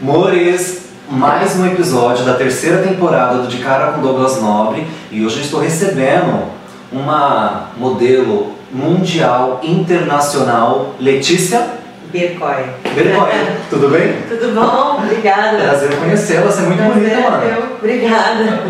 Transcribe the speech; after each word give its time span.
Mores, 0.00 0.84
mais 1.10 1.56
um 1.56 1.66
episódio 1.66 2.24
da 2.24 2.32
terceira 2.32 2.78
temporada 2.78 3.38
do 3.38 3.48
De 3.48 3.58
Cara 3.58 3.92
com 3.92 4.00
Douglas 4.00 4.40
Nobre 4.40 4.86
e 5.10 5.22
hoje 5.26 5.36
eu 5.36 5.42
estou 5.42 5.60
recebendo 5.60 6.44
uma 6.90 7.68
modelo 7.76 8.52
mundial, 8.72 9.60
internacional, 9.62 10.94
Letícia 10.98 11.66
Bircoy. 12.10 12.64
Bercoy. 12.94 13.30
Tudo 13.68 13.90
bem? 13.90 14.14
Tudo 14.26 14.54
bom? 14.54 15.02
Obrigada. 15.04 15.58
Prazer 15.58 15.94
conhecê-la, 15.96 16.50
você 16.50 16.62
é 16.62 16.64
muito 16.64 16.82
Prazer, 16.82 17.02
bonita, 17.02 17.30
mano. 17.30 17.44
eu. 17.44 17.76
Obrigada. 17.76 18.62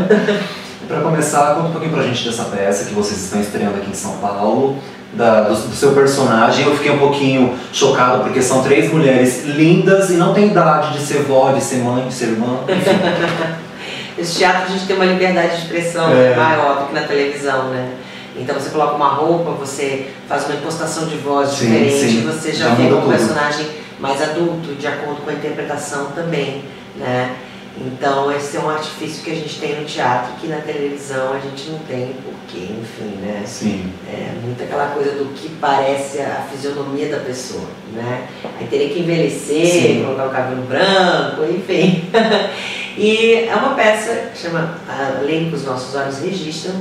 Para 0.88 1.00
começar, 1.02 1.54
conta 1.54 1.68
um 1.68 1.70
pouquinho 1.70 1.92
pra 1.92 2.02
gente 2.02 2.28
dessa 2.28 2.42
peça 2.44 2.86
que 2.86 2.94
vocês 2.94 3.22
estão 3.22 3.40
estreando 3.40 3.76
aqui 3.76 3.88
em 3.88 3.94
São 3.94 4.16
Paulo, 4.16 4.78
da- 5.12 5.42
do, 5.42 5.54
do 5.54 5.74
seu 5.74 5.92
personagem. 5.92 6.64
Eu 6.66 6.76
fiquei 6.76 6.90
um 6.92 6.98
pouquinho 6.98 7.54
chocado 7.72 8.22
porque 8.24 8.40
são 8.42 8.62
três 8.62 8.92
mulheres 8.92 9.44
lindas 9.44 10.10
e 10.10 10.14
não 10.14 10.32
tem 10.34 10.48
idade 10.48 10.92
de 10.98 11.04
ser 11.04 11.22
vó, 11.22 11.52
de 11.52 11.62
ser 11.62 11.76
mãe, 11.78 12.06
de 12.06 12.14
ser 12.14 12.26
irmã. 12.26 12.58
Esse 14.18 14.38
teatro 14.38 14.64
a 14.64 14.66
gente 14.68 14.86
tem 14.86 14.96
uma 14.96 15.04
liberdade 15.06 15.56
de 15.56 15.62
expressão 15.62 16.10
É. 16.12 16.34
maior 16.36 16.80
do 16.80 16.86
que 16.88 16.94
na 16.94 17.02
televisão, 17.02 17.68
né? 17.70 17.94
Então 18.36 18.54
você 18.54 18.70
coloca 18.70 18.94
uma 18.94 19.08
roupa, 19.08 19.50
você 19.52 20.08
faz 20.28 20.44
uma 20.46 20.54
impostação 20.54 21.06
de 21.06 21.16
voz 21.16 21.50
Sim, 21.50 21.66
diferente, 21.66 22.12
sim. 22.12 22.22
você 22.26 22.52
já, 22.52 22.68
Já 22.68 22.74
vê 22.74 22.92
um 22.92 23.08
personagem 23.08 23.66
mais 23.98 24.20
adulto, 24.22 24.74
de 24.78 24.86
acordo 24.86 25.22
com 25.22 25.30
a 25.30 25.32
interpretação 25.32 26.06
também, 26.14 26.64
né? 26.96 27.32
Então 27.78 28.30
esse 28.32 28.56
é 28.56 28.60
um 28.60 28.68
artifício 28.68 29.22
que 29.22 29.30
a 29.30 29.34
gente 29.34 29.58
tem 29.60 29.80
no 29.80 29.86
teatro 29.86 30.34
que 30.40 30.48
na 30.48 30.58
televisão 30.58 31.32
a 31.32 31.38
gente 31.38 31.70
não 31.70 31.78
tem, 31.80 32.14
porque, 32.24 32.58
enfim, 32.58 33.16
né? 33.22 33.42
Sim. 33.46 33.92
É 34.08 34.32
muito 34.42 34.62
aquela 34.62 34.88
coisa 34.88 35.12
do 35.12 35.32
que 35.34 35.48
parece 35.60 36.20
a 36.20 36.46
fisionomia 36.50 37.08
da 37.08 37.18
pessoa, 37.20 37.68
né? 37.92 38.28
Aí 38.58 38.66
teria 38.66 38.90
que 38.90 39.00
envelhecer, 39.00 39.66
Sim. 39.66 40.04
colocar 40.04 40.26
o 40.26 40.30
cabelo 40.30 40.62
branco, 40.62 41.44
enfim. 41.44 42.10
e 42.98 43.34
é 43.48 43.54
uma 43.54 43.74
peça 43.74 44.30
que 44.32 44.38
chama 44.38 44.78
Além 44.88 45.48
que 45.48 45.56
os 45.56 45.64
nossos 45.64 45.94
olhos 45.94 46.18
registram. 46.18 46.74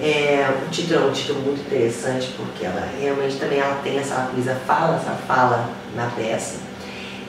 É, 0.00 0.52
o 0.66 0.70
título 0.70 1.04
é 1.04 1.06
um 1.06 1.12
título 1.12 1.40
muito 1.40 1.60
interessante 1.60 2.34
porque 2.36 2.66
ela 2.66 2.88
realmente 3.00 3.36
também 3.36 3.60
ela 3.60 3.76
tem 3.76 3.96
essa 3.96 4.28
coisa 4.34 4.56
fala, 4.66 4.96
essa 4.96 5.12
fala 5.26 5.70
na 5.94 6.06
peça. 6.06 6.56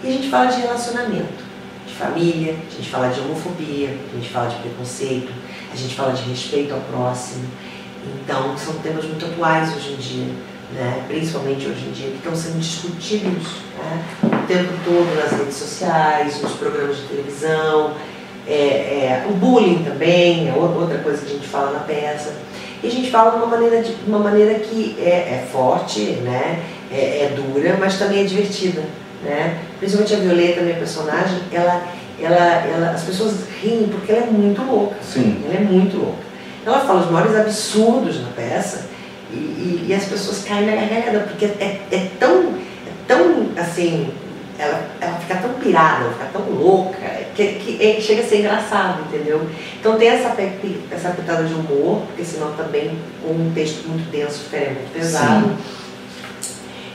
E 0.04 0.08
a 0.08 0.12
gente 0.12 0.30
fala 0.30 0.48
de 0.48 0.62
relacionamento, 0.62 1.45
de 1.86 1.94
família, 1.94 2.56
a 2.56 2.76
gente 2.76 2.90
fala 2.90 3.10
de 3.10 3.20
homofobia, 3.22 3.90
a 4.12 4.16
gente 4.16 4.30
fala 4.30 4.48
de 4.50 4.56
preconceito, 4.58 5.32
a 5.72 5.76
gente 5.76 5.96
fala 5.96 6.14
de 6.14 6.24
respeito 6.30 6.74
ao 6.74 6.80
próximo. 6.82 7.46
Então, 8.24 8.58
são 8.58 8.76
temas 8.76 9.06
muito 9.06 9.26
atuais 9.26 9.76
hoje 9.76 9.94
em 9.94 9.96
dia, 9.98 10.28
né? 10.74 11.04
principalmente 11.08 11.68
hoje 11.68 11.86
em 11.88 11.92
dia, 11.92 12.10
que 12.10 12.18
estão 12.18 12.36
sendo 12.36 12.60
discutidos 12.60 13.48
né? 13.78 14.04
o 14.24 14.48
tempo 14.48 14.74
todo 14.84 15.16
nas 15.16 15.32
redes 15.40 15.56
sociais, 15.56 16.42
nos 16.42 16.54
programas 16.54 16.98
de 16.98 17.04
televisão. 17.04 17.94
É, 18.48 18.54
é, 18.54 19.26
o 19.28 19.34
bullying 19.34 19.84
também 19.84 20.48
é 20.50 20.54
ou- 20.54 20.82
outra 20.82 21.00
coisa 21.00 21.26
que 21.26 21.32
a 21.32 21.36
gente 21.36 21.48
fala 21.48 21.72
na 21.72 21.80
peça. 21.80 22.36
E 22.84 22.88
a 22.88 22.92
gente 22.92 23.10
fala 23.10 23.32
de 23.32 23.38
uma 23.38 23.48
maneira, 23.48 23.82
de 23.82 23.96
uma 24.06 24.20
maneira 24.20 24.60
que 24.60 24.96
é, 25.00 25.10
é 25.44 25.48
forte, 25.52 26.02
né? 26.22 26.64
é, 26.92 27.26
é 27.26 27.36
dura, 27.36 27.78
mas 27.80 27.98
também 27.98 28.22
é 28.22 28.24
divertida. 28.24 28.84
Né? 29.24 29.58
Principalmente 29.80 30.14
a 30.16 30.18
Violeta, 30.20 30.62
minha 30.62 30.76
personagem, 30.76 31.40
ela, 31.52 31.84
ela, 32.22 32.36
ela, 32.66 32.92
as 32.92 33.04
pessoas 33.04 33.34
riem 33.62 33.88
porque 33.90 34.12
ela 34.12 34.24
é 34.26 34.30
muito 34.30 34.62
louca. 34.64 34.96
Sim. 35.02 35.44
Ela 35.46 35.56
é 35.56 35.60
muito 35.64 35.98
louca. 35.98 36.24
Ela 36.66 36.80
fala 36.80 37.02
os 37.02 37.12
maiores 37.12 37.36
absurdos 37.36 38.22
na 38.22 38.30
peça 38.30 38.86
e, 39.32 39.36
e- 39.36 39.86
e 39.90 39.94
as 39.94 40.06
pessoas 40.06 40.44
caem 40.44 40.66
na 40.66 40.76
gargalhada, 40.76 41.20
porque 41.28 41.46
é, 41.46 41.82
é 41.92 42.08
tão, 42.20 42.54
é 42.88 42.92
tão 43.08 43.48
assim, 43.58 44.10
ela, 44.58 44.82
ela 45.02 45.14
fica 45.18 45.36
tão 45.36 45.50
pirada, 45.56 46.06
ela 46.06 46.14
fica 46.14 46.26
tão 46.34 46.50
louca, 46.50 46.98
que, 47.36 47.46
que 47.56 47.86
é- 47.86 48.00
chega 48.02 48.22
a 48.22 48.26
ser 48.26 48.40
engraçado, 48.40 49.02
entendeu? 49.08 49.48
Então 49.80 49.98
tem 49.98 50.08
essa, 50.08 50.34
essa 50.92 51.10
pitada 51.10 51.44
de 51.44 51.54
humor, 51.54 52.02
porque 52.08 52.24
senão 52.24 52.54
também 52.54 52.98
um 53.28 53.52
texto 53.54 53.88
muito 53.88 54.10
denso 54.10 54.46
ficaria 54.46 54.70
muito 54.70 54.92
pesado. 54.94 55.50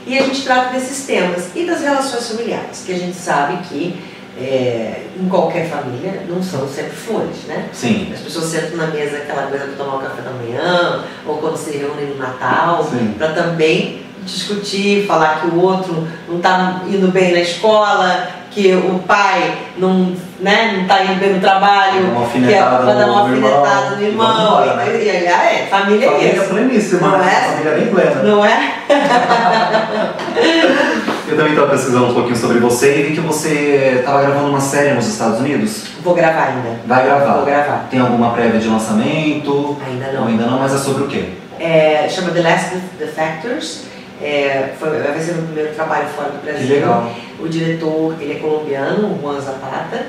E 0.05 0.17
a 0.17 0.23
gente 0.23 0.43
trata 0.43 0.71
desses 0.71 1.05
temas 1.05 1.49
e 1.55 1.65
das 1.65 1.81
relações 1.81 2.27
familiares, 2.29 2.83
que 2.85 2.91
a 2.91 2.97
gente 2.97 3.15
sabe 3.15 3.57
que 3.67 4.01
é, 4.39 5.05
em 5.19 5.27
qualquer 5.27 5.69
família 5.69 6.25
não 6.27 6.41
são 6.41 6.67
sempre 6.67 6.91
flores, 6.91 7.43
né? 7.47 7.69
Sim. 7.71 8.11
As 8.13 8.21
pessoas 8.21 8.45
sentam 8.45 8.77
na 8.77 8.87
mesa 8.87 9.17
aquela 9.17 9.43
coisa 9.43 9.65
para 9.65 9.75
tomar 9.75 9.97
o 9.97 9.99
café 9.99 10.21
da 10.21 10.31
manhã, 10.31 11.03
ou 11.25 11.37
quando 11.37 11.57
se 11.57 11.77
reúnem 11.77 12.07
no 12.07 12.17
Natal, 12.17 12.89
para 13.17 13.33
também 13.33 14.01
discutir, 14.23 15.05
falar 15.05 15.41
que 15.41 15.47
o 15.47 15.59
outro 15.61 16.07
não 16.27 16.37
está 16.37 16.81
indo 16.87 17.11
bem 17.11 17.31
na 17.31 17.41
escola, 17.41 18.40
que 18.51 18.73
o 18.73 18.99
pai 19.07 19.53
não 19.77 20.13
né, 20.41 20.71
não 20.73 20.81
está 20.81 21.03
indo 21.03 21.19
bem 21.19 21.33
no 21.33 21.39
trabalho, 21.39 22.01
que 22.31 22.53
é 22.53 22.57
para 22.61 22.93
dar 22.93 23.07
uma 23.07 23.29
irmão, 23.29 23.59
alfinetada 23.63 23.95
no 23.95 24.01
irmão. 24.03 24.27
vamos 24.27 24.43
embora, 24.43 24.75
né? 24.75 24.97
E, 24.97 25.05
e, 25.05 25.27
ah, 25.27 25.45
é, 25.45 25.65
família 25.67 26.07
é 26.07 26.09
Família 26.09 26.33
isso. 26.33 26.45
pleníssima, 26.49 27.07
Não 27.07 27.17
né? 27.19 27.31
é? 27.31 27.51
Família 27.51 27.71
bem 27.73 27.87
plena. 27.87 28.23
Não 28.23 28.45
é? 28.45 28.73
Eu 31.27 31.37
também 31.37 31.53
estava 31.53 31.69
pesquisando 31.71 32.07
um 32.07 32.13
pouquinho 32.13 32.35
sobre 32.35 32.59
você 32.59 32.99
e 32.99 33.03
vi 33.03 33.13
que 33.15 33.21
você 33.21 33.95
estava 33.99 34.21
gravando 34.21 34.49
uma 34.49 34.59
série 34.59 34.93
nos 34.93 35.07
Estados 35.07 35.39
Unidos. 35.39 35.85
Vou 36.03 36.13
gravar 36.13 36.47
ainda. 36.47 36.77
Vai 36.85 37.05
gravar. 37.05 37.33
Vou 37.35 37.45
gravar. 37.45 37.87
Tem 37.89 38.01
alguma 38.01 38.31
prévia 38.31 38.59
de 38.59 38.67
lançamento? 38.67 39.77
Ainda 39.87 40.11
Não, 40.11 40.27
ainda 40.27 40.45
não, 40.45 40.59
mas 40.59 40.73
é 40.73 40.77
sobre 40.77 41.03
o 41.03 41.07
quê? 41.07 41.29
É, 41.57 42.05
chama 42.09 42.31
The 42.31 42.41
Last 42.41 42.75
Defectors. 42.99 43.83
É, 44.21 44.73
foi, 44.79 44.89
vai 44.99 45.19
ser 45.19 45.33
meu 45.33 45.45
primeiro 45.45 45.73
trabalho 45.73 46.07
fora 46.09 46.29
do 46.29 46.43
Brasil. 46.43 46.67
Que 46.67 46.73
legal. 46.73 47.11
O 47.39 47.47
diretor, 47.49 48.15
ele 48.19 48.33
é 48.33 48.35
colombiano, 48.35 49.15
o 49.15 49.19
Juan 49.19 49.39
Zapata, 49.41 50.05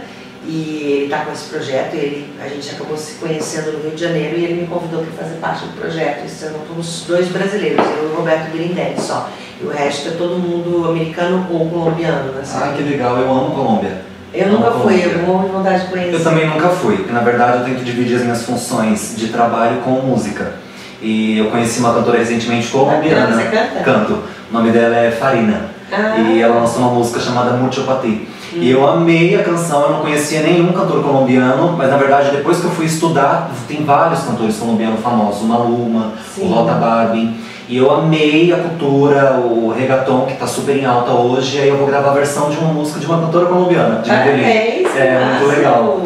e 0.46 0.96
ele 0.96 1.04
está 1.04 1.24
com 1.24 1.32
esse 1.32 1.48
projeto. 1.48 1.94
Ele, 1.94 2.28
a 2.40 2.48
gente 2.48 2.74
acabou 2.74 2.96
se 2.96 3.14
conhecendo 3.14 3.72
no 3.72 3.82
Rio 3.82 3.92
de 3.92 4.02
Janeiro 4.02 4.38
e 4.38 4.44
ele 4.44 4.60
me 4.60 4.66
convidou 4.66 5.02
para 5.02 5.24
fazer 5.24 5.36
parte 5.36 5.64
do 5.64 5.78
projeto. 5.78 6.26
Isso 6.26 6.44
são 6.44 6.52
todos 6.68 7.04
dois 7.06 7.28
brasileiros, 7.28 7.84
eu 7.96 8.10
e 8.10 8.12
o 8.12 8.16
Roberto 8.16 8.52
Grindelli 8.52 9.00
só. 9.00 9.30
E 9.60 9.64
o 9.64 9.70
resto 9.70 10.08
é 10.08 10.12
todo 10.12 10.36
mundo 10.36 10.90
americano 10.90 11.46
ou 11.50 11.70
colombiano. 11.70 12.32
Né? 12.32 12.42
Ai, 12.54 12.74
que 12.76 12.82
legal, 12.82 13.16
eu 13.16 13.30
amo 13.30 13.54
Colômbia. 13.54 14.02
eu 14.34 14.48
nunca 14.48 14.68
amo 14.68 14.82
fui, 14.82 15.04
eu 15.04 15.22
morro 15.22 15.46
de 15.46 15.52
vontade 15.52 15.84
de 15.84 15.90
conhecer. 15.90 16.14
Eu 16.14 16.24
também 16.24 16.46
nunca 16.48 16.68
fui, 16.68 16.96
porque 16.96 17.12
na 17.12 17.20
verdade 17.20 17.58
eu 17.58 17.64
tento 17.64 17.84
dividir 17.84 18.16
as 18.16 18.22
minhas 18.22 18.42
funções 18.42 19.14
de 19.16 19.28
trabalho 19.28 19.80
com 19.82 19.90
música. 19.90 20.54
E 21.02 21.38
eu 21.38 21.46
conheci 21.46 21.80
uma 21.80 21.92
cantora 21.94 22.18
recentemente 22.18 22.68
colombiana. 22.68 23.34
Você 23.36 23.44
canta? 23.44 23.84
Canto. 23.84 24.12
O 24.50 24.52
nome 24.52 24.70
dela 24.70 24.96
é 24.96 25.10
Farina. 25.10 25.62
Ah. 25.92 26.16
E 26.18 26.40
ela 26.40 26.60
lançou 26.60 26.78
uma 26.82 26.90
música 26.92 27.20
chamada 27.20 27.52
Mucho 27.52 27.82
Pa 27.82 27.96
Ti. 28.00 28.28
E 28.54 28.70
eu 28.70 28.86
amei 28.88 29.34
a 29.34 29.42
canção, 29.42 29.82
eu 29.82 29.90
não 29.92 30.00
conhecia 30.00 30.40
nenhum 30.42 30.72
cantor 30.72 31.02
colombiano, 31.02 31.74
mas 31.76 31.90
na 31.90 31.96
verdade 31.96 32.30
depois 32.30 32.58
que 32.60 32.64
eu 32.66 32.70
fui 32.70 32.84
estudar, 32.84 33.50
tem 33.66 33.82
vários 33.82 34.20
cantores 34.24 34.58
colombianos 34.58 35.00
famosos, 35.00 35.40
o 35.42 35.46
Maluma, 35.46 36.12
Sim. 36.34 36.44
o 36.44 36.48
Rota 36.48 36.74
Barbie. 36.74 37.34
E 37.68 37.78
eu 37.78 37.90
amei 37.90 38.52
a 38.52 38.56
cultura, 38.58 39.32
o 39.38 39.72
reggaeton 39.74 40.26
que 40.26 40.34
tá 40.34 40.46
super 40.46 40.76
em 40.76 40.84
alta 40.84 41.12
hoje, 41.12 41.56
e 41.56 41.60
aí 41.62 41.68
eu 41.68 41.78
vou 41.78 41.86
gravar 41.86 42.10
a 42.10 42.14
versão 42.14 42.50
de 42.50 42.58
uma 42.58 42.74
música 42.74 43.00
de 43.00 43.06
uma 43.06 43.18
cantora 43.22 43.46
colombiana, 43.46 44.00
de. 44.02 44.10
Parabéns, 44.10 44.94
É, 44.96 45.18
muito 45.24 45.44
massa. 45.46 45.56
legal. 45.56 46.00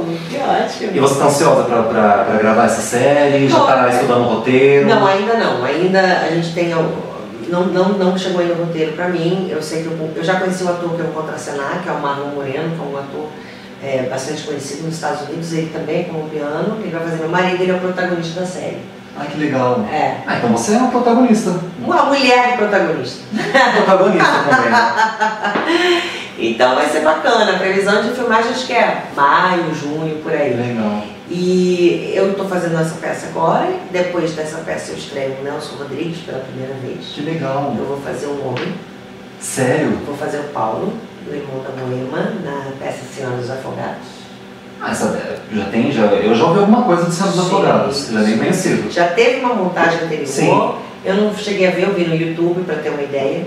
Ótimo. 0.48 0.90
E 0.94 1.00
você 1.00 1.18
tá 1.18 1.26
ansiosa 1.26 1.62
pra 1.64 2.38
gravar 2.38 2.64
essa 2.64 2.80
série? 2.80 3.48
Já 3.48 3.60
tá 3.60 3.84
Tô. 3.84 3.90
estudando 3.90 4.20
o 4.20 4.34
roteiro? 4.34 4.88
Não, 4.88 5.06
ainda 5.06 5.34
não. 5.34 5.64
Ainda 5.64 6.00
a 6.00 6.28
gente 6.30 6.52
tem. 6.52 6.70
Não, 7.48 7.66
não, 7.66 7.88
não 7.90 8.18
chegou 8.18 8.40
ainda 8.40 8.54
o 8.54 8.64
roteiro 8.64 8.92
pra 8.92 9.08
mim. 9.08 9.48
Eu 9.50 9.62
sei 9.62 9.82
que 9.82 9.88
eu, 9.88 10.12
eu 10.16 10.24
já 10.24 10.40
conheci 10.40 10.64
o 10.64 10.68
ator 10.68 10.94
que 10.94 11.00
eu 11.00 11.06
vou 11.06 11.22
contracenar, 11.22 11.80
que 11.82 11.88
é 11.88 11.92
o 11.92 12.00
Marlon 12.00 12.28
Moreno, 12.34 12.74
que 12.74 12.80
é 12.80 12.84
um 12.84 12.96
ator 12.96 13.28
é, 13.82 14.02
bastante 14.10 14.42
conhecido 14.42 14.84
nos 14.84 14.94
Estados 14.94 15.28
Unidos. 15.28 15.52
Ele 15.52 15.70
também 15.72 16.00
é 16.00 16.04
colombiano. 16.04 16.78
Ele 16.80 16.90
vai 16.90 17.02
fazer 17.02 17.16
meu 17.16 17.28
marido, 17.28 17.62
ele 17.62 17.72
é 17.72 17.74
o 17.74 17.80
protagonista 17.80 18.40
da 18.40 18.46
série. 18.46 18.78
Ai, 19.18 19.28
que 19.28 19.38
legal. 19.38 19.84
É. 19.90 20.18
Ah, 20.26 20.36
então 20.36 20.50
você 20.50 20.74
é 20.74 20.78
uma 20.78 20.90
protagonista. 20.90 21.58
Uma 21.80 22.04
mulher 22.04 22.56
protagonista. 22.56 23.22
protagonista 23.76 24.26
também. 24.50 26.25
Então 26.38 26.74
vai 26.74 26.88
ser 26.88 27.00
bacana. 27.00 27.52
A 27.52 27.58
previsão 27.58 28.02
de 28.02 28.10
filmagem 28.10 28.50
acho 28.50 28.66
que 28.66 28.72
é 28.72 29.04
maio, 29.14 29.74
junho, 29.74 30.16
por 30.22 30.32
aí. 30.32 30.54
Legal. 30.54 31.02
E 31.28 32.12
eu 32.14 32.30
estou 32.30 32.46
fazendo 32.46 32.78
essa 32.78 32.94
peça 32.96 33.26
agora. 33.26 33.68
Depois 33.90 34.32
dessa 34.32 34.58
peça 34.58 34.92
eu 34.92 34.96
estreio 34.98 35.36
o 35.40 35.44
Nelson 35.44 35.76
Rodrigues 35.76 36.18
pela 36.20 36.38
primeira 36.40 36.74
vez. 36.74 37.06
Que 37.14 37.22
legal. 37.22 37.74
Eu 37.78 37.84
vou 37.84 38.00
fazer 38.00 38.26
um 38.26 38.46
homem, 38.48 38.74
Sério? 39.40 39.98
vou 40.06 40.16
fazer 40.16 40.38
o 40.38 40.44
Paulo, 40.44 40.92
do 41.24 41.34
irmão 41.34 41.62
da 41.62 41.70
Moema, 41.70 42.32
na 42.44 42.70
peça 42.78 43.00
Senhora 43.12 43.36
dos 43.36 43.50
Afogados. 43.50 44.16
Ah, 44.80 44.90
essa 44.90 45.38
já 45.52 45.64
tem, 45.64 45.90
já, 45.90 46.02
eu 46.02 46.34
já 46.34 46.44
ouvi 46.44 46.60
alguma 46.60 46.82
coisa 46.82 47.06
de 47.06 47.14
Santos 47.14 47.34
Sim. 47.34 47.40
Afogados, 47.46 48.08
já 48.12 48.20
bem 48.20 48.36
conhecido. 48.38 48.90
Já 48.90 49.08
teve 49.08 49.40
uma 49.40 49.54
montagem 49.54 50.04
anterior, 50.04 50.26
Sim. 50.26 50.74
eu 51.02 51.14
não 51.14 51.34
cheguei 51.34 51.66
a 51.66 51.70
ver, 51.70 51.84
eu 51.84 51.94
vi 51.94 52.04
no 52.04 52.14
YouTube 52.14 52.62
para 52.64 52.76
ter 52.76 52.90
uma 52.90 53.02
ideia. 53.02 53.46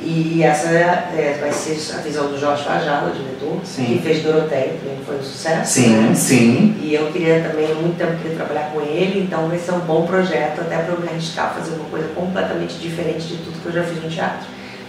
E 0.00 0.42
essa 0.42 0.68
é, 0.68 1.38
vai 1.40 1.52
ser 1.52 1.76
a 1.94 1.98
visão 1.98 2.28
do 2.28 2.38
Jorge 2.38 2.64
Fajala, 2.64 3.10
o 3.10 3.12
diretor, 3.12 3.60
Sim. 3.64 3.84
que 3.84 3.98
fez 4.02 4.22
Doroteia, 4.22 4.74
também 4.78 4.98
foi 5.04 5.16
um 5.16 5.22
sucesso. 5.22 5.72
Sim, 5.72 5.96
né? 5.96 6.14
sim. 6.14 6.76
E 6.80 6.94
eu 6.94 7.10
queria 7.12 7.40
também, 7.40 7.70
há 7.70 7.74
muito 7.74 7.98
tempo, 7.98 8.16
queria 8.22 8.36
trabalhar 8.36 8.70
com 8.72 8.80
ele, 8.80 9.24
então 9.24 9.48
vai 9.48 9.58
ser 9.58 9.72
um 9.72 9.80
bom 9.80 10.06
projeto, 10.06 10.60
até 10.60 10.78
para 10.78 10.94
eu 10.94 11.00
me 11.00 11.08
arriscar 11.08 11.46
a 11.46 11.50
fazer 11.50 11.74
uma 11.74 11.84
coisa 11.86 12.08
completamente 12.14 12.74
diferente 12.74 13.26
de 13.26 13.36
tudo 13.38 13.60
que 13.60 13.66
eu 13.66 13.72
já 13.72 13.82
fiz 13.82 14.02
no 14.02 14.08
teatro. 14.08 14.46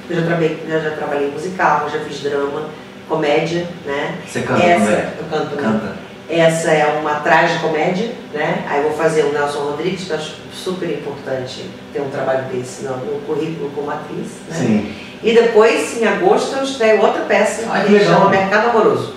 Eu 0.09 0.15
já 0.15 0.21
trabalhei, 0.25 0.63
já, 0.67 0.79
já 0.79 0.91
trabalhei 0.91 1.27
em 1.27 1.31
musical, 1.31 1.89
já 1.89 1.99
fiz 1.99 2.19
drama, 2.21 2.69
comédia, 3.07 3.65
né? 3.85 4.17
Você 4.25 4.41
canta 4.41 4.63
Essa, 4.63 4.85
também? 4.85 5.05
eu 5.17 5.25
canto. 5.29 5.55
Canta. 5.55 6.08
Essa 6.29 6.69
é 6.69 6.99
uma 6.99 7.15
tragicomédia, 7.15 8.11
né? 8.31 8.63
Aí 8.69 8.83
eu 8.83 8.89
vou 8.89 8.97
fazer 8.97 9.23
o 9.23 9.33
Nelson 9.33 9.59
Rodrigues, 9.61 10.03
que 10.03 10.11
eu 10.11 10.15
acho 10.15 10.35
super 10.53 10.87
importante 10.87 11.67
ter 11.91 12.01
um 12.01 12.09
trabalho 12.09 12.43
desse 12.51 12.83
no, 12.83 12.97
no 12.97 13.21
currículo 13.21 13.71
como 13.71 13.89
atriz, 13.89 14.27
né? 14.47 14.55
Sim. 14.55 14.95
E 15.23 15.33
depois, 15.33 15.99
em 15.99 16.05
agosto, 16.05 16.55
eu 16.55 16.63
estreio 16.63 17.01
outra 17.01 17.23
peça 17.23 17.63
que 17.63 17.97
que 17.97 18.05
chama 18.05 18.29
Mercado 18.29 18.69
Amoroso, 18.69 19.15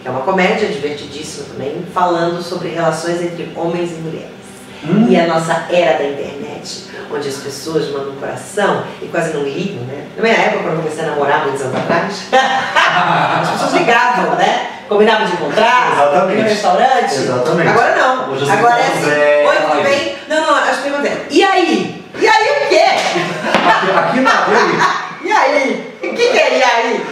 que 0.00 0.06
é 0.06 0.10
uma 0.10 0.20
comédia 0.20 0.68
divertidíssima 0.68 1.46
também, 1.52 1.84
falando 1.92 2.40
sobre 2.40 2.68
relações 2.68 3.20
entre 3.20 3.50
homens 3.56 3.90
e 3.90 3.94
mulheres. 3.94 4.30
Hum. 4.84 5.06
E 5.08 5.18
a 5.18 5.26
nossa 5.26 5.66
era 5.68 5.98
da 5.98 6.04
internet, 6.04 6.84
onde 7.12 7.28
as 7.28 7.36
pessoas 7.38 7.90
mandam 7.90 8.12
um 8.12 8.16
coração 8.16 8.84
e 9.02 9.06
quase 9.06 9.34
não 9.34 9.42
ligam, 9.42 9.82
né? 9.84 10.06
Na 10.16 10.22
minha 10.22 10.34
época, 10.34 10.62
quando 10.62 10.74
eu 10.74 10.82
comecei 10.82 11.04
a 11.04 11.08
namorar 11.08 11.42
muitos 11.42 11.62
anos 11.62 11.76
atrás, 11.76 12.26
as 13.42 13.50
pessoas 13.50 13.72
ligavam, 13.72 14.36
né? 14.36 14.75
Combinavam 14.88 15.26
de 15.26 15.32
encontrar, 15.32 15.92
Exatamente. 15.92 16.42
no 16.42 16.48
restaurante. 16.48 17.14
Exatamente. 17.14 17.68
Agora 17.68 17.96
não. 17.96 18.32
Hoje 18.32 18.50
Agora 18.50 18.78
é 18.78 18.86
assim, 18.86 19.10
é- 19.10 19.44
oi, 19.48 19.56
tudo 19.56 19.82
bem? 19.82 20.16
Não, 20.28 20.46
não, 20.46 20.54
as 20.56 20.76
perguntas 20.78 21.06
é, 21.06 21.26
e 21.30 21.42
aí? 21.42 22.04
E 22.18 22.28
aí 22.28 22.44
o 22.44 22.68
quê? 22.68 22.84
Aqui, 23.68 23.90
aqui 23.98 24.20
não, 24.20 24.32
e 24.32 24.56
aí? 24.56 25.06
E 25.26 25.32
aí? 25.32 25.94
O 26.04 26.08
que, 26.14 26.28
que 26.28 26.38
é 26.38 26.58
e 26.58 26.62
aí? 26.62 27.04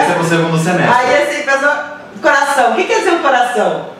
Esse 0.00 0.10
é 0.10 0.14
pro 0.14 0.24
segundo 0.24 0.58
semestre. 0.58 0.92
Aí 0.92 1.22
assim, 1.22 1.42
pessoa, 1.44 2.00
coração. 2.20 2.72
O 2.72 2.74
que 2.74 2.84
quer 2.84 2.98
dizer 2.98 3.12
um 3.12 3.18
coração? 3.20 3.90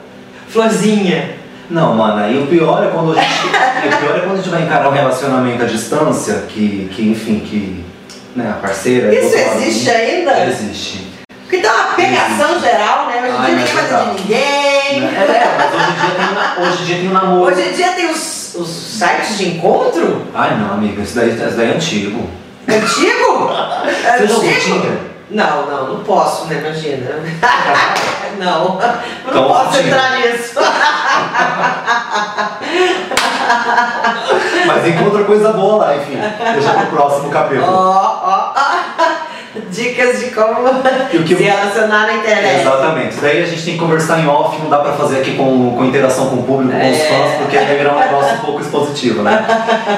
Florzinha. 0.48 1.36
Não, 1.70 1.94
mano, 1.94 2.24
aí 2.24 2.42
o 2.42 2.48
pior 2.48 2.84
é 2.84 2.88
quando 2.88 3.16
a 3.16 3.22
gente. 3.22 3.46
o 3.46 3.98
pior 3.98 4.16
é 4.16 4.20
quando 4.20 4.32
a 4.32 4.36
gente 4.36 4.48
vai 4.48 4.62
encarar 4.62 4.88
um 4.88 4.92
relacionamento 4.92 5.62
à 5.62 5.66
distância, 5.66 6.44
que, 6.48 6.90
que 6.92 7.08
enfim, 7.10 7.38
que. 7.40 7.84
Né, 8.34 8.50
a 8.50 8.60
parceira. 8.60 9.14
Isso 9.14 9.36
existe 9.36 9.88
ainda? 9.90 10.46
Existe. 10.46 11.13
Porque 11.44 11.58
dá 11.58 11.72
uma 11.72 11.94
pegação 11.94 12.58
geral, 12.60 13.06
né? 13.06 13.22
Hoje 13.22 13.36
em 13.36 13.40
dia 13.44 13.54
ninguém 13.54 13.74
vai 13.74 13.88
tá. 13.88 14.00
de 14.00 14.06
ninguém. 14.22 14.38
É, 14.38 15.06
é, 15.06 15.54
mas 15.58 15.72
hoje 15.74 15.90
em 15.90 15.94
dia 15.94 16.10
tem, 16.16 16.26
hoje 16.66 16.82
em 16.82 16.84
dia 16.86 16.96
tem 16.96 17.08
um 17.08 17.12
namoro. 17.12 17.52
Hoje 17.52 17.62
em 17.68 17.72
dia 17.72 17.92
tem 17.92 18.06
os, 18.10 18.54
os 18.54 18.68
sites 18.68 19.36
de 19.38 19.48
encontro 19.56 20.26
Ai 20.34 20.56
não, 20.56 20.72
amiga, 20.74 21.02
isso 21.02 21.14
daí, 21.16 21.30
isso 21.30 21.56
daí 21.56 21.70
é 21.70 21.74
antigo. 21.74 22.28
antigo. 22.68 23.50
Você 24.16 24.26
já 24.26 24.34
usou 24.34 24.48
antigo. 24.48 24.98
Não, 25.30 25.66
não, 25.66 25.88
não 25.94 26.04
posso, 26.04 26.44
né? 26.46 26.58
Imagina. 26.64 27.10
não, 28.38 28.76
não 28.76 28.94
Então, 29.26 29.44
posso 29.48 29.70
Tinder. 29.72 29.86
entrar 29.86 30.10
nisso. 30.18 30.60
Mas 34.66 34.86
encontra 34.86 35.24
coisa 35.24 35.52
boa 35.52 35.84
lá, 35.84 35.96
enfim. 35.96 36.18
Deixa 36.54 36.70
pro 36.74 36.86
próximo 36.86 37.28
Ó, 37.28 37.32
capítulo. 37.32 37.66
ó, 37.66 38.20
ó. 38.24 38.43
Dicas 39.74 40.20
de 40.20 40.26
como 40.30 40.54
se 41.26 41.34
relacionar 41.34 42.06
na 42.06 42.14
internet. 42.14 42.60
Exatamente. 42.60 43.08
Isso 43.12 43.20
daí 43.20 43.42
a 43.42 43.46
gente 43.46 43.64
tem 43.64 43.74
que 43.74 43.80
conversar 43.80 44.20
em 44.20 44.26
off, 44.28 44.60
não 44.62 44.70
dá 44.70 44.78
pra 44.78 44.92
fazer 44.92 45.18
aqui 45.18 45.34
com, 45.36 45.74
com 45.76 45.84
interação 45.84 46.28
com 46.28 46.36
o 46.36 46.42
público, 46.44 46.72
com 46.72 46.78
os 46.90 46.96
É. 46.98 47.04
fãs, 47.08 47.34
porque 47.38 47.56
vai 47.56 47.76
virar 47.76 47.94
um 47.94 47.98
negócio 48.00 48.34
um 48.34 48.38
pouco 48.38 48.60
expositivo, 48.60 49.22
né? 49.22 49.44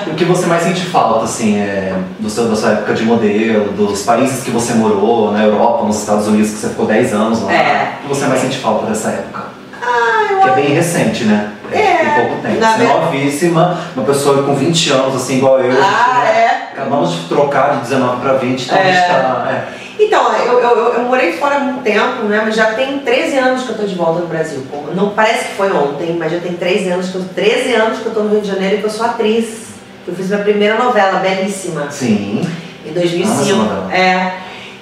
O 0.06 0.14
que 0.14 0.25
você 0.25 0.46
mais 0.46 0.62
sente 0.62 0.87
falta, 0.87 1.25
assim, 1.25 1.58
é 1.61 1.94
do 2.19 2.31
seu, 2.31 2.49
da 2.49 2.56
sua 2.56 2.70
época 2.73 2.94
de 2.94 3.02
modelo, 3.05 3.73
dos 3.73 4.02
países 4.02 4.43
que 4.43 4.50
você 4.50 4.73
morou, 4.75 5.32
na 5.32 5.43
Europa, 5.44 5.84
nos 5.84 5.99
Estados 6.00 6.26
Unidos, 6.26 6.50
que 6.52 6.56
você 6.58 6.69
ficou 6.70 6.87
10 6.87 7.12
anos 7.12 7.43
lá. 7.43 7.52
É. 7.52 7.93
O 8.00 8.02
que 8.02 8.08
você 8.14 8.26
mais 8.26 8.40
sente 8.40 8.58
falta 8.58 8.87
dessa 8.87 9.11
época? 9.11 9.44
Ah, 9.82 10.32
eu 10.32 10.38
Que 10.40 10.49
é 10.49 10.52
bem 10.52 10.75
recente, 10.75 11.25
né? 11.25 11.52
É, 11.73 11.78
Tem 11.96 12.11
pouco 12.26 12.43
tempo. 12.43 12.55
Você 12.61 12.64
é 12.64 12.87
ver- 12.87 12.94
novíssima, 13.00 13.78
uma 13.96 14.05
pessoa 14.06 14.43
com 14.44 14.55
20 14.55 14.90
anos, 14.90 15.17
assim, 15.17 15.38
igual 15.38 15.58
eu. 15.61 15.73
Ah, 15.82 16.20
né, 16.25 16.31
é? 16.31 16.45
Acabamos 16.76 17.11
de 17.14 17.28
trocar 17.28 17.76
de 17.76 17.81
19 17.88 18.20
pra 18.20 18.32
20, 18.34 18.62
então 18.64 18.76
É. 18.78 18.93
tá. 19.08 19.49
é. 19.50 19.87
Então, 19.99 20.31
eu, 20.44 20.61
eu, 20.61 20.76
eu- 20.93 21.02
morei 21.05 21.32
fora 21.38 21.56
há 21.56 21.61
muito 21.61 21.82
tempo, 21.82 22.25
né? 22.25 22.43
Mas 22.44 22.55
já 22.55 22.67
tem 22.75 22.99
13 22.99 23.38
anos 23.38 23.62
que 23.62 23.70
eu 23.70 23.78
tô 23.78 23.84
de 23.84 23.94
volta 23.94 24.20
no 24.20 24.26
Brasil. 24.26 24.62
Não 24.94 25.08
parece 25.11 25.46
que 25.46 25.55
foi 25.55 25.73
ontem, 25.73 26.14
mas 26.19 26.31
já 26.32 26.38
tem 26.38 26.52
13 26.52 26.90
anos 26.90 27.08
que 27.08 27.14
eu, 27.14 27.25
13 27.34 27.73
anos 27.75 28.00
que 28.00 28.06
eu 28.06 28.12
tô 28.12 28.20
no 28.20 28.28
Rio 28.31 28.43
de 28.43 28.49
Janeiro 28.49 28.75
e 28.76 28.78
que 28.81 28.84
eu 28.84 28.90
sou 28.90 29.06
atriz. 29.06 29.69
Eu 30.06 30.14
fiz 30.14 30.28
minha 30.28 30.43
primeira 30.43 30.76
novela, 30.76 31.19
belíssima, 31.20 31.90
Sim. 31.90 32.43
em 32.84 32.90
Ah, 32.90 32.94
2005. 32.94 33.40
essa 33.43 33.55
novela. 33.55 33.94
É. 33.94 34.32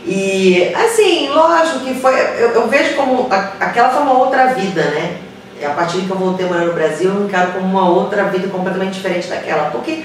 E 0.05 0.73
assim, 0.75 1.29
lógico 1.29 1.79
que 1.81 1.94
foi. 1.94 2.12
Eu, 2.38 2.50
eu 2.50 2.69
vejo 2.69 2.94
como. 2.96 3.29
a- 3.31 3.52
aquela 3.61 3.91
foi 3.91 4.02
uma 4.02 4.19
outra 4.19 4.46
vida, 4.49 4.82
né? 4.82 5.17
A 5.64 5.70
partir 5.70 6.00
que 6.02 6.11
eu 6.11 6.17
voltei 6.19 6.44
a 6.44 6.49
morar 6.49 6.64
no 6.67 6.75
Brasil, 6.75 7.08
eu 7.11 7.25
encaro 7.25 7.52
como 7.52 7.64
uma 7.67 7.88
outra 7.88 8.25
vida 8.25 8.49
completamente 8.49 8.94
diferente 8.94 9.29
daquela. 9.29 9.70
Porque 9.70 10.05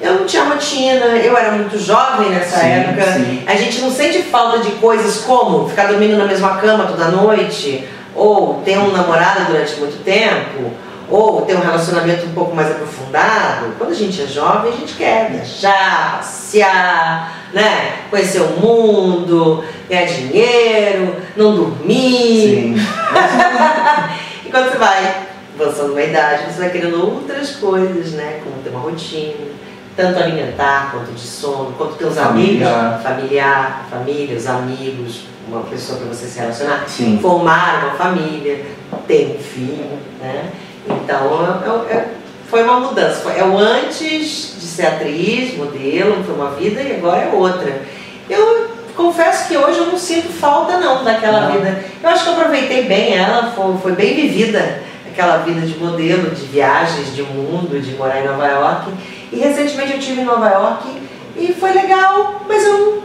eu 0.00 0.14
não 0.14 0.26
tinha 0.26 0.44
rotina, 0.44 1.04
eu 1.16 1.36
era 1.36 1.52
muito 1.52 1.78
jovem 1.78 2.30
nessa 2.30 2.60
Sim, 2.60 2.66
época. 2.66 3.12
sim. 3.12 3.42
A 3.46 3.54
gente 3.54 3.80
não 3.80 3.90
sente 3.90 4.22
falta 4.22 4.60
de 4.60 4.72
coisas 4.72 5.24
como 5.24 5.68
ficar 5.68 5.88
dormindo 5.88 6.16
na 6.16 6.24
mesma 6.24 6.56
cama 6.56 6.86
toda 6.86 7.08
noite, 7.08 7.86
ou 8.14 8.62
ter 8.64 8.78
um 8.78 8.90
namorado 8.90 9.44
durante 9.46 9.78
muito 9.78 10.02
tempo, 10.02 10.72
ou 11.10 11.42
ter 11.42 11.56
um 11.56 11.60
relacionamento 11.60 12.26
um 12.26 12.32
pouco 12.32 12.54
mais 12.56 12.70
aprofundado. 12.70 13.74
Quando 13.76 13.90
a 13.90 13.94
gente 13.94 14.22
é 14.22 14.26
jovem, 14.26 14.72
a 14.72 14.76
gente 14.76 14.94
quer 14.94 15.30
viajar, 15.30 16.16
passear, 16.18 17.34
né? 17.52 17.96
conhecer 18.08 18.40
o 18.40 18.60
mundo, 18.60 19.62
ganhar 19.88 20.06
dinheiro, 20.06 21.16
não 21.36 21.54
dormir. 21.54 22.74
Sim. 22.74 22.76
E 24.42 24.52
quando 24.52 24.72
você 24.72 24.78
vai 24.78 25.26
avançando 25.54 25.92
uma 25.92 26.02
idade, 26.02 26.52
você 26.52 26.58
vai 26.58 26.70
querendo 26.70 27.00
outras 27.04 27.52
coisas, 27.52 28.14
né? 28.14 28.40
Como 28.42 28.60
ter 28.64 28.70
uma 28.70 28.80
rotina, 28.80 29.46
tanto 29.96 30.18
alimentar 30.18 30.90
quanto 30.92 31.12
de 31.12 31.20
sono, 31.20 31.72
quanto 31.76 31.94
ter 31.94 32.04
os 32.06 32.14
Familiar. 32.16 32.72
amigos, 32.74 33.02
familiar, 33.02 33.86
família, 33.90 34.36
os 34.36 34.46
amigos, 34.46 35.20
uma 35.48 35.62
pessoa 35.62 35.98
para 35.98 36.08
você 36.08 36.26
se 36.26 36.38
relacionar, 36.38 36.84
Sim. 36.86 37.18
formar 37.20 37.84
uma 37.84 37.94
família, 37.94 38.64
ter 39.06 39.36
um 39.38 39.42
filho, 39.42 39.98
né? 40.20 40.44
Então 40.88 41.60
é- 41.90 41.94
é- 41.94 41.96
é- 41.96 42.08
foi 42.48 42.62
uma 42.62 42.80
mudança. 42.80 43.20
Foi- 43.20 43.38
É 43.38 43.44
o 43.44 43.56
antes 43.58 44.56
de 44.60 44.66
ser 44.66 44.86
atriz, 44.86 45.56
modelo, 45.56 46.22
foi 46.24 46.34
uma 46.34 46.50
vida 46.52 46.80
e 46.80 46.96
agora 46.96 47.22
é 47.22 47.32
outra. 47.34 47.82
Eu 48.28 48.70
confesso 48.96 49.48
que 49.48 49.56
hoje 49.56 49.78
eu 49.78 49.86
não 49.86 49.98
sinto 49.98 50.28
falta 50.32 50.78
não 50.78 51.02
daquela 51.04 51.40
Não. 51.42 51.52
vida. 51.52 51.84
Eu 52.02 52.08
acho 52.10 52.24
que 52.24 52.30
eu 52.30 52.34
aproveitei 52.34 52.84
bem 52.84 53.16
ela, 53.16 53.52
foi, 53.54 53.76
foi 53.82 53.92
bem 53.92 54.14
vivida 54.14 54.82
aquela 55.20 55.38
vida 55.38 55.60
de 55.60 55.76
modelo, 55.78 56.30
de 56.30 56.46
viagens, 56.46 57.14
de 57.14 57.22
mundo, 57.22 57.78
de 57.80 57.92
morar 57.94 58.20
em 58.20 58.26
Nova 58.26 58.46
York. 58.46 58.90
E 59.32 59.36
recentemente 59.38 59.92
eu 59.92 59.98
estive 59.98 60.22
em 60.22 60.24
Nova 60.24 60.48
York 60.48 60.88
e 61.36 61.52
foi 61.52 61.72
legal, 61.72 62.42
mas 62.48 62.64
eu 62.64 63.02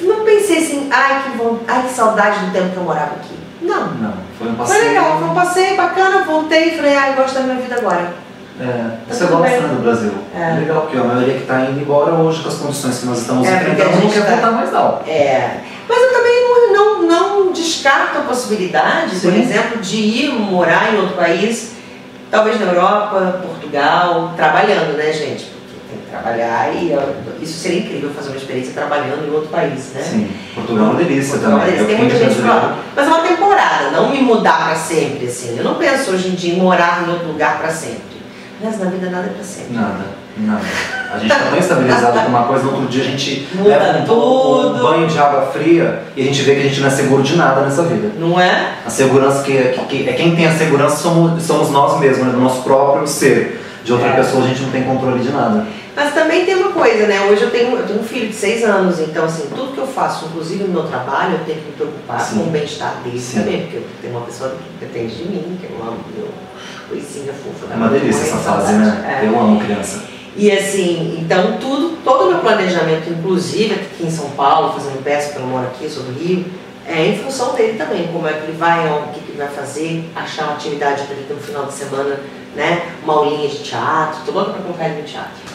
não, 0.00 0.16
não 0.16 0.24
pensei 0.24 0.58
assim, 0.58 0.88
ai 0.90 1.22
que, 1.22 1.36
von- 1.38 1.58
ai 1.68 1.82
que 1.82 1.92
saudade 1.92 2.40
do 2.46 2.52
tempo 2.52 2.70
que 2.70 2.76
eu 2.76 2.82
morava 2.82 3.12
aqui. 3.16 3.34
Não. 3.60 3.86
Não, 3.94 4.14
foi 4.38 4.48
um 4.48 4.56
Foi 4.56 4.66
passeio. 4.66 4.88
legal, 4.88 5.18
foi 5.18 5.28
um 5.28 5.34
passeio 5.34 5.76
bacana, 5.76 6.24
voltei 6.24 6.68
e 6.68 6.76
falei, 6.76 6.96
ai, 6.96 7.10
eu 7.12 7.16
gosto 7.16 7.34
da 7.34 7.40
minha 7.40 7.56
vida 7.56 7.76
agora. 7.76 8.24
É, 8.60 8.90
você 9.12 9.24
gosta 9.26 9.60
do 9.68 9.82
Brasil. 9.82 10.12
É. 10.34 10.60
Legal, 10.60 10.82
porque 10.82 10.96
a 10.96 11.02
maioria 11.02 11.34
que 11.34 11.44
tá 11.46 11.60
indo 11.62 11.80
embora 11.80 12.12
hoje 12.12 12.40
com 12.40 12.48
as 12.48 12.54
condições 12.54 12.98
que 13.00 13.06
nós 13.06 13.18
estamos 13.18 13.46
É, 13.48 13.56
enfrentando 13.56 13.96
não 14.00 14.10
quer 14.10 14.20
tá- 14.24 14.30
voltar 14.30 14.50
mais 14.52 14.72
não. 14.72 15.00
É. 15.06 15.56
Mas 15.88 15.98
eu 16.02 16.12
também 16.12 16.42
não, 16.72 16.72
não, 16.72 17.04
não 17.04 17.43
descarto 17.54 18.18
a 18.18 18.20
possibilidade, 18.22 19.16
por 19.20 19.32
Sim. 19.32 19.40
exemplo, 19.40 19.80
de 19.80 19.96
ir 19.96 20.32
morar 20.32 20.92
em 20.92 20.98
outro 20.98 21.16
país, 21.16 21.72
talvez 22.30 22.60
na 22.60 22.66
Europa, 22.66 23.40
Portugal, 23.46 24.32
trabalhando, 24.36 24.96
né, 24.96 25.12
gente? 25.12 25.44
Porque 25.44 25.80
tem 25.88 25.98
que 25.98 26.10
trabalhar 26.10 26.74
e 26.74 26.92
ó, 26.94 27.02
isso 27.40 27.58
seria 27.58 27.80
incrível 27.80 28.10
fazer 28.10 28.28
uma 28.28 28.36
experiência 28.36 28.72
trabalhando 28.74 29.26
em 29.26 29.30
outro 29.32 29.48
país, 29.48 29.92
né? 29.94 30.02
Sim, 30.02 30.30
Portugal 30.54 30.86
é 30.86 30.90
uma 30.90 30.98
delícia 31.02 31.38
Portugal, 31.38 31.58
também. 31.60 31.74
eles 31.74 31.80
Eu 31.80 31.86
têm 31.86 31.96
fiquei 31.98 32.10
muita 32.18 32.30
gente 32.34 32.46
lá. 32.46 32.78
Mas 32.94 33.06
é 33.06 33.10
uma 33.10 33.20
temporada, 33.22 33.90
não 33.90 34.10
me 34.10 34.20
mudar 34.20 34.66
pra 34.66 34.74
sempre, 34.76 35.26
assim. 35.26 35.56
Eu 35.56 35.64
não 35.64 35.76
penso 35.76 36.10
hoje 36.10 36.28
em 36.28 36.34
dia 36.34 36.54
em 36.54 36.58
morar 36.58 37.04
em 37.06 37.10
outro 37.10 37.28
lugar 37.28 37.58
pra 37.58 37.70
sempre. 37.70 38.02
Mas 38.62 38.78
na 38.78 38.90
vida 38.90 39.10
nada 39.10 39.26
é 39.26 39.30
pra 39.30 39.44
sempre. 39.44 39.74
Nada, 39.74 40.04
nada. 40.40 40.62
A 41.12 41.18
gente 41.18 41.28
tá 41.28 41.38
tão 41.48 41.58
estabilizado 41.58 42.18
com 42.20 42.28
uma 42.28 42.42
coisa, 42.44 42.64
no 42.64 42.72
outro 42.72 42.86
dia 42.88 43.02
a 43.02 43.06
gente 43.06 43.48
Muda 43.54 43.68
leva 43.68 43.98
um, 44.00 44.04
tudo. 44.04 44.74
um 44.76 44.82
banho 44.82 45.06
de 45.06 45.18
água 45.18 45.46
fria 45.52 46.02
e 46.16 46.22
a 46.22 46.24
gente 46.24 46.42
vê 46.42 46.54
que 46.56 46.60
a 46.60 46.64
gente 46.64 46.80
não 46.80 46.88
é 46.88 46.90
seguro 46.90 47.22
de 47.22 47.36
nada 47.36 47.60
nessa 47.60 47.82
vida. 47.84 48.10
Não 48.18 48.38
é? 48.40 48.72
A 48.84 48.90
segurança 48.90 49.42
que, 49.44 49.52
que, 49.56 49.84
que- 49.84 50.08
é 50.08 50.12
quem 50.12 50.34
tem 50.34 50.46
a 50.46 50.52
segurança 50.56 50.96
somos, 50.96 51.42
somos 51.42 51.70
nós 51.70 52.00
mesmos, 52.00 52.26
né, 52.26 52.32
do 52.32 52.40
nosso 52.40 52.62
próprio 52.62 53.06
ser. 53.06 53.60
De 53.84 53.92
outra 53.92 54.08
É. 54.08 54.12
pessoa 54.16 54.42
a 54.42 54.48
gente 54.48 54.62
não 54.62 54.70
tem 54.70 54.82
controle 54.82 55.20
de 55.22 55.30
nada. 55.30 55.66
Mas 55.94 56.12
também 56.14 56.44
tem 56.44 56.56
uma 56.56 56.70
coisa, 56.72 57.06
né? 57.06 57.20
Hoje 57.30 57.42
eu 57.42 57.50
tenho, 57.50 57.76
eu 57.76 57.86
tenho 57.86 58.00
um 58.00 58.02
filho 58.02 58.28
de 58.28 58.34
seis 58.34 58.64
anos, 58.64 58.98
então 58.98 59.26
assim, 59.26 59.44
tudo 59.54 59.72
que 59.74 59.78
eu 59.78 59.86
faço, 59.86 60.24
inclusive 60.24 60.64
no 60.64 60.70
meu 60.72 60.82
trabalho, 60.84 61.34
eu 61.34 61.44
tenho 61.44 61.58
que 61.58 61.66
me 61.66 61.72
preocupar 61.72 62.18
Sim. 62.20 62.38
com 62.38 62.44
o 62.44 62.50
bem-estar 62.50 62.94
dele 63.04 63.20
Sim. 63.20 63.38
também, 63.40 63.60
porque 63.60 63.76
eu 63.76 63.86
tenho 64.00 64.16
uma 64.16 64.24
pessoa 64.26 64.50
que 64.50 64.84
depende 64.84 65.14
de 65.14 65.24
mim, 65.28 65.58
que 65.60 65.66
eu 65.70 65.76
amo, 65.86 65.98
meu 66.16 66.28
coisinha 66.88 67.32
fofa. 67.32 67.66
da 67.68 67.74
É 67.74 67.76
uma 67.76 67.88
delícia 67.88 68.22
essa 68.22 68.36
fase, 68.38 68.72
né? 68.72 69.20
É. 69.22 69.26
Eu 69.26 69.38
amo 69.38 69.60
criança. 69.60 70.00
E 70.36 70.50
assim, 70.50 71.18
então 71.20 71.58
tudo, 71.58 71.98
todo 72.02 72.24
o 72.24 72.28
meu 72.28 72.38
planejamento, 72.40 73.08
inclusive 73.08 73.74
aqui 73.74 74.04
em 74.04 74.10
São 74.10 74.30
Paulo, 74.30 74.72
fazendo 74.72 75.02
peça, 75.02 75.28
porque 75.28 75.42
eu 75.42 75.46
moro 75.46 75.66
aqui, 75.66 75.88
sou 75.88 76.02
do 76.02 76.12
Rio, 76.18 76.44
é 76.86 77.06
em 77.06 77.18
função 77.18 77.54
dele 77.54 77.78
também, 77.78 78.08
como 78.08 78.26
é 78.26 78.32
que 78.32 78.44
ele 78.44 78.56
vai, 78.58 78.86
o 78.88 79.12
que, 79.12 79.20
que 79.20 79.30
ele 79.30 79.38
vai 79.38 79.48
fazer, 79.48 80.10
achar 80.14 80.44
uma 80.44 80.54
atividade 80.54 81.02
para 81.04 81.14
ele 81.14 81.26
ter 81.26 81.34
no 81.34 81.40
final 81.40 81.66
de 81.66 81.72
semana, 81.72 82.20
né? 82.56 82.82
Uma 83.04 83.14
aulinha 83.14 83.48
de 83.48 83.58
teatro, 83.58 84.20
tô 84.26 84.32
louca 84.32 84.52
pra 84.52 84.62
colocar 84.62 84.88
ele 84.88 85.02
no 85.02 85.06
teatro. 85.06 85.54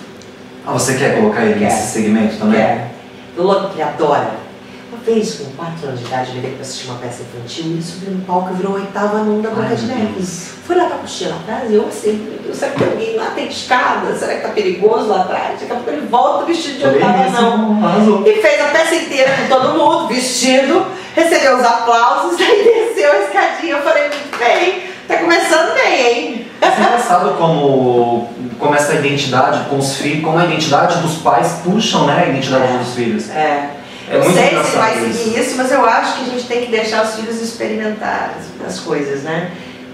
Ah, 0.65 0.71
você 0.71 0.95
quer 0.95 1.17
colocar 1.19 1.43
ele 1.43 1.59
Quero. 1.59 1.65
nesse 1.65 1.91
segmento 1.91 2.37
também? 2.37 2.59
É. 2.59 2.91
Tô 3.35 3.43
louca 3.43 3.67
que 3.67 3.75
ele 3.75 3.83
adora. 3.83 4.48
Uma 4.91 4.97
vez, 5.03 5.35
com 5.35 5.45
4 5.51 5.87
anos 5.87 5.99
de 5.99 6.05
idade, 6.07 6.29
eu 6.29 6.35
levei 6.35 6.51
pra 6.51 6.61
assistir 6.61 6.87
uma 6.89 6.97
peça 6.99 7.21
infantil 7.23 7.77
e 7.77 7.81
subi 7.81 8.09
no 8.09 8.21
palco 8.25 8.49
e 8.51 8.57
virou 8.57 8.73
oitava 8.73 9.19
num 9.19 9.41
da 9.41 9.49
Branca 9.51 9.75
de 9.75 9.85
Neve. 9.85 10.21
Fui 10.23 10.75
lá 10.75 10.89
coxinha 10.89 11.29
lá 11.31 11.35
atrás 11.37 11.71
e 11.71 11.75
eu 11.75 11.87
assim, 11.87 12.13
meu 12.13 12.39
Deus, 12.43 12.57
será 12.57 12.71
que 12.71 12.79
tem 12.79 12.87
alguém 12.89 13.15
lá? 13.15 13.31
Tem 13.35 13.47
escada? 13.47 14.15
Será 14.15 14.35
que 14.35 14.41
tá 14.41 14.49
perigoso 14.49 15.07
lá 15.07 15.21
atrás? 15.21 15.59
Daqui 15.59 15.71
a 15.71 15.75
pouco 15.75 15.89
ele 15.89 16.07
volta 16.07 16.45
vestido 16.45 16.77
de 16.79 16.85
oitava 16.85 17.29
não. 17.29 17.81
E 18.27 18.41
fez 18.41 18.61
a 18.61 18.65
peça 18.65 18.95
inteira 18.95 19.31
com 19.35 19.47
todo 19.47 19.77
mundo, 19.77 20.07
vestido, 20.07 20.85
recebeu 21.15 21.57
os 21.57 21.63
aplausos, 21.65 22.39
aí 22.41 22.63
desceu 22.63 23.11
a 23.11 23.17
escadinha. 23.25 23.73
Eu 23.75 23.81
falei, 23.81 24.09
bem, 24.37 24.83
tá 25.07 25.17
começando 25.17 25.73
bem, 25.75 26.07
hein? 26.07 26.47
É 26.61 26.67
engraçado 26.67 27.35
como, 27.37 28.29
como 28.59 28.75
essa 28.75 28.93
identidade 28.95 29.69
com 29.69 29.77
os 29.77 29.95
filhos, 29.95 30.23
como 30.23 30.37
a 30.37 30.45
identidade 30.45 30.99
dos 30.99 31.17
pais 31.17 31.61
puxam 31.63 32.05
né, 32.05 32.25
a 32.25 32.29
identidade 32.29 32.73
É. 32.73 32.77
dos 32.77 32.93
filhos. 32.93 33.29
É. 33.29 33.69
É 34.09 34.17
muito 34.17 34.33
sei 34.33 34.63
se 34.63 34.77
vai 34.77 34.93
seguir 34.95 35.39
isso, 35.39 35.55
mas 35.57 35.71
eu 35.71 35.85
acho 35.85 36.17
que 36.17 36.21
a 36.23 36.33
gente 36.33 36.47
tem 36.47 36.65
que 36.65 36.71
deixar 36.71 37.03
os 37.05 37.15
filhos 37.15 37.41
experimentar 37.41 38.35
as, 38.37 38.67
as 38.67 38.79
coisas, 38.79 39.23
né? 39.23 39.51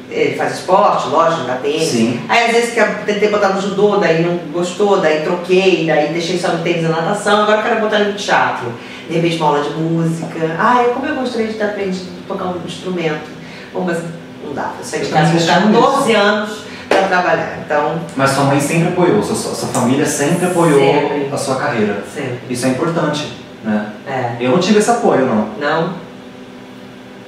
Ele 0.09 0.35
faz 0.35 0.59
esporte, 0.59 1.09
lógico, 1.09 1.41
jogar 1.41 1.57
tênis. 1.57 1.89
Sim. 1.89 2.21
Aí 2.29 2.45
às 2.45 2.51
vezes 2.51 2.73
que 2.73 2.79
eu 2.79 2.87
tentei 3.05 3.29
botar 3.29 3.49
no 3.49 3.61
judô, 3.61 3.97
daí 3.97 4.23
não 4.23 4.37
gostou, 4.53 5.01
daí 5.01 5.23
troquei, 5.23 5.85
daí 5.85 6.13
deixei 6.13 6.37
só 6.37 6.49
no 6.49 6.63
tênis 6.63 6.83
na 6.83 6.89
natação, 6.89 7.43
agora 7.43 7.59
eu 7.59 7.63
quero 7.63 7.81
botar 7.81 7.99
no 7.99 8.13
teatro. 8.13 8.71
De 9.09 9.15
repente 9.15 9.37
uma 9.37 9.47
aula 9.47 9.63
de 9.63 9.69
música. 9.71 10.55
Ai, 10.57 10.91
como 10.93 11.05
eu 11.05 11.15
gostaria 11.15 11.47
de 11.47 11.55
ter 11.55 11.63
aprendido 11.63 12.07
a 12.23 12.27
tocar 12.27 12.45
um 12.45 12.61
instrumento. 12.65 13.29
Bom, 13.73 13.81
mas 13.81 13.97
não 14.43 14.53
dá. 14.53 14.71
Eu 14.79 14.85
saí 14.85 15.01
de 15.01 15.07
Eu 15.07 15.11
casa 15.11 15.31
com 15.31 15.37
também 15.39 15.55
estimule 15.55 15.83
14 15.83 16.15
anos 16.15 16.57
para 16.87 17.07
trabalhar. 17.07 17.59
Então, 17.65 17.99
Mas 18.15 18.31
sua 18.31 18.43
mãe 18.45 18.59
sempre 18.59 18.87
apoiou, 18.89 19.21
sua, 19.21 19.35
sua 19.35 19.67
família 19.69 20.05
sempre 20.05 20.45
apoiou 20.45 20.79
Sempre. 20.79 21.29
a 21.33 21.37
sua 21.37 21.55
carreira. 21.55 22.03
sempre. 22.13 22.39
Isso 22.49 22.65
é 22.65 22.69
importante, 22.69 23.33
né? 23.63 23.87
É. 24.15 24.37
Eu 24.39 24.51
não 24.51 24.59
tive 24.59 24.79
esse 24.79 24.89
apoio, 24.89 25.25
não. 25.25 25.49
Não? 25.59 25.93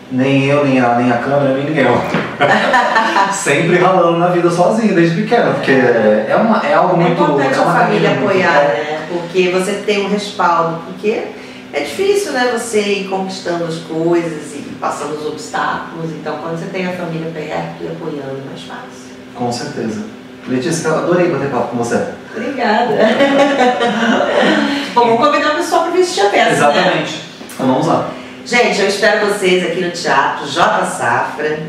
Nem 0.10 0.46
eu, 0.46 0.66
nem 0.66 0.80
a, 0.80 0.96
nem 0.96 1.12
a 1.12 1.18
câmera, 1.18 1.54
nem 1.54 1.66
ninguém. 1.66 1.86
sempre 3.34 3.78
ralando 3.78 4.18
na 4.18 4.28
vida 4.28 4.50
sozinho, 4.50 4.96
desde 4.96 5.22
pequeno, 5.22 5.54
porque 5.56 5.72
é, 5.72 6.36
uma, 6.42 6.66
é 6.66 6.74
algo 6.74 6.94
É 6.96 7.06
muito... 7.06 7.22
importante 7.22 7.54
é 7.54 7.58
a 7.58 7.62
uma 7.62 7.74
família 7.74 8.12
apoiar, 8.12 8.54
né? 8.54 9.06
Porque 9.10 9.50
você 9.50 9.84
tem 9.86 10.06
um 10.06 10.10
respaldo, 10.10 10.80
porque 10.86 11.24
é 11.74 11.80
difícil, 11.82 12.32
né? 12.32 12.50
Você 12.54 12.80
ir 12.80 13.10
conquistando 13.10 13.66
as 13.66 13.80
coisas 13.80 14.54
e 14.54 14.76
passando 14.80 15.18
os 15.18 15.26
obstáculos. 15.26 16.12
Então, 16.12 16.38
quando 16.38 16.58
você 16.58 16.68
tem 16.68 16.88
a 16.88 16.94
família 16.94 17.30
perto 17.34 17.84
e 17.84 17.88
apoiando, 17.88 18.42
é 18.46 18.50
mais 18.50 18.64
fácil. 18.64 19.08
Com 19.36 19.52
certeza. 19.52 20.04
Letícia, 20.48 20.92
adorei 20.92 21.30
bater 21.30 21.50
papo 21.50 21.68
com 21.68 21.78
você. 21.78 22.14
Obrigada. 22.36 22.96
Vamos 24.98 25.20
convidar 25.20 25.52
o 25.52 25.56
pessoal 25.58 25.84
para 25.84 25.94
assistir 25.94 26.22
a 26.22 26.30
peça, 26.30 26.50
né? 26.50 26.54
Exatamente. 26.54 27.22
Então 27.54 27.68
vamos 27.68 27.86
lá. 27.86 28.10
Gente, 28.44 28.82
eu 28.82 28.88
espero 28.88 29.28
vocês 29.28 29.64
aqui 29.64 29.82
no 29.82 29.92
Teatro 29.92 30.48
J 30.48 30.86
Safra 30.86 31.60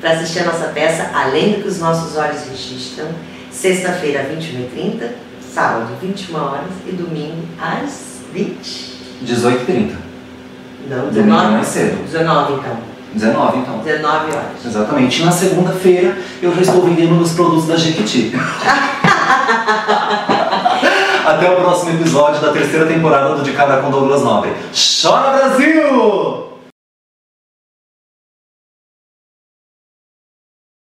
para 0.00 0.10
assistir 0.10 0.40
a 0.40 0.46
nossa 0.46 0.66
peça 0.68 1.10
Além 1.14 1.52
do 1.52 1.62
que 1.62 1.68
os 1.68 1.78
nossos 1.78 2.16
olhos 2.16 2.42
registram. 2.48 3.06
Sexta-feira, 3.48 4.28
21h30, 4.28 5.10
sábado, 5.40 5.96
21 6.02 6.36
horas 6.36 6.70
e 6.84 6.90
domingo 6.90 7.46
às 7.60 8.18
20 8.32 8.94
18h30. 9.24 9.92
Não, 10.90 10.98
Domingo 11.06 11.12
19 11.12 11.52
mais 11.52 11.66
cedo. 11.68 12.04
19 12.04 12.52
então. 12.54 12.76
19 13.14 13.58
então. 13.58 13.78
19 13.78 14.32
horas. 14.32 14.66
Exatamente. 14.66 15.22
E 15.22 15.24
na 15.24 15.30
segunda-feira 15.30 16.18
eu 16.42 16.52
já 16.52 16.62
estou 16.62 16.82
vendendo 16.82 17.14
meus 17.14 17.32
produtos 17.34 17.68
da 17.68 17.76
Jequiti. 17.76 18.32
Até 21.34 21.50
o 21.50 21.56
próximo 21.56 21.90
episódio 21.90 22.40
da 22.40 22.52
terceira 22.52 22.86
temporada 22.86 23.34
do 23.34 23.42
De 23.42 23.50
Cara 23.50 23.78
com 23.78 23.90
Douglas 23.90 24.22
Nobre. 24.22 24.52
Chora 24.72 25.36
Brasil! 25.36 26.53